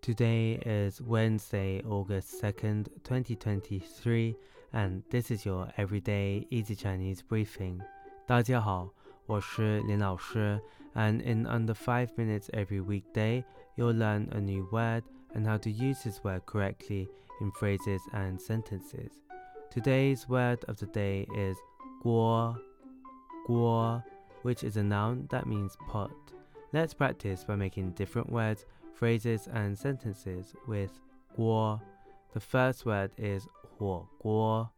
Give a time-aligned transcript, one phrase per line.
[0.00, 4.34] Today is Wednesday, August 2nd, 2023,
[4.72, 7.80] and this is your everyday easy Chinese briefing.
[8.26, 8.88] 大家好，
[9.26, 10.58] 我是林老师,
[10.94, 13.44] and in under 5 minutes every weekday,
[13.76, 15.02] you'll learn a new word
[15.34, 17.08] and how to use this word correctly
[17.42, 19.10] in phrases and sentences.
[19.70, 21.58] Today's word of the day is
[22.02, 22.56] guo,
[23.46, 24.02] guo,
[24.42, 26.10] which is a noun that means pot.
[26.71, 30.91] Let's practice by making different words phrases and sentences with
[31.37, 31.79] guo.
[32.33, 34.69] The first word is 火锅,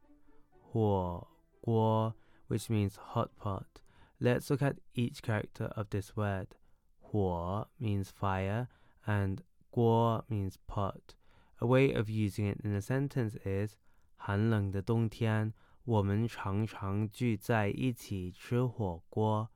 [0.74, 1.28] 火
[1.62, 2.14] 锅,
[2.48, 3.66] which means hot pot.
[4.20, 6.48] Let's look at each character of this word.
[7.02, 8.68] 火 means fire
[9.06, 11.16] and 锅 means pot.
[11.62, 13.78] A way of using it in a sentence is
[14.18, 15.54] 寒冷的冬天，
[15.86, 19.50] 我们常常聚在一起吃火锅。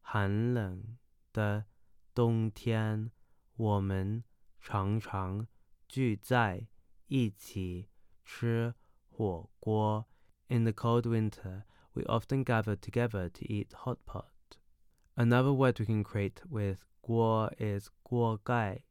[0.00, 0.96] 寒冷
[1.32, 1.64] 的
[2.14, 3.10] 冬天。
[3.58, 4.22] 我们
[4.60, 5.48] 常常
[5.88, 6.68] 聚在
[7.08, 7.88] 一起
[8.24, 8.72] 吃
[9.08, 10.06] 火锅。
[10.46, 14.58] In the cold winter, we often gather together to eat hot pot.
[15.16, 18.84] Another word we can create with 锅 is 锅盖,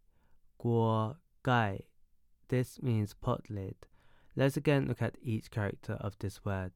[0.58, 1.86] 锅盖.
[2.50, 3.75] This means pot lid.
[4.36, 6.73] Let's again look at each character of this word.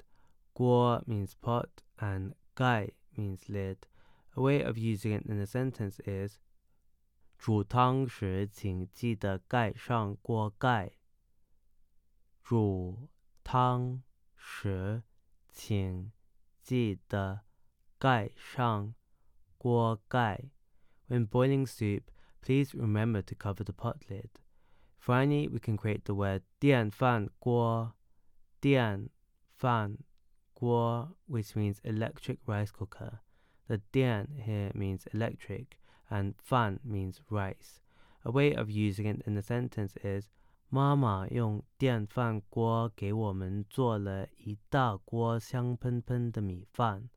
[0.53, 3.79] 锅 means pot and 盖 means lid.
[4.35, 6.39] A way of using it in a sentence is
[7.37, 10.91] 煮汤时请记得盖上锅盖。
[12.43, 13.09] 煮
[13.43, 14.03] 汤
[14.35, 15.03] 时
[15.49, 16.11] 请
[16.61, 17.41] 记得
[17.97, 18.93] 盖上
[19.57, 20.51] 锅盖。
[21.07, 22.03] When boiling soup,
[22.41, 24.29] please remember to cover the pot lid.
[24.97, 27.95] Finally, we can create the word 电饭锅,
[28.59, 29.09] 电
[29.57, 29.97] 饭
[30.53, 33.21] 锅, which means electric rice cooker.
[33.67, 35.79] The 电 here means electric
[36.09, 37.79] and fan means rice.
[38.23, 40.29] A way of using it in a sentence is
[40.69, 47.09] 妈妈用电饭锅给我们做了一大锅香喷喷的米饭。